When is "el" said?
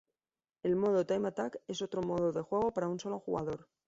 0.63-0.75